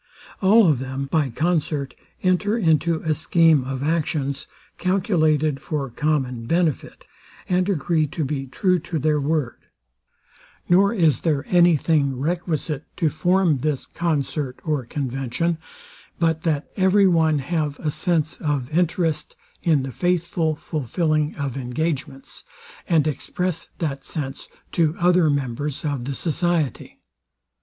[0.41, 1.93] All of them, by concert,
[2.23, 4.47] enter into a scheme of actions,
[4.79, 7.05] calculated for common benefit,
[7.47, 9.59] and agree to be true to their word;
[10.67, 15.59] nor is there any thing requisite to form this concert or convention,
[16.17, 22.43] but that every one have a sense of interest in the faithful fulfilling of engagements,
[22.89, 26.97] and express that sense to other members of the society.